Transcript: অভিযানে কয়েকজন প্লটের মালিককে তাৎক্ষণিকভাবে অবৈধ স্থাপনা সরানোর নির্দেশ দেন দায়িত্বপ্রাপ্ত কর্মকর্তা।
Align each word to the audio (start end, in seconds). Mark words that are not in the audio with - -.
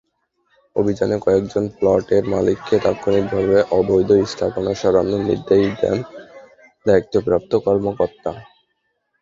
অভিযানে 0.75 1.17
কয়েকজন 1.19 1.63
প্লটের 1.77 2.23
মালিককে 2.25 2.75
তাৎক্ষণিকভাবে 2.79 3.57
অবৈধ 3.71 4.09
স্থাপনা 4.25 4.71
সরানোর 4.73 5.21
নির্দেশ 5.29 5.63
দেন 5.81 5.97
দায়িত্বপ্রাপ্ত 6.85 7.51
কর্মকর্তা। 7.65 8.31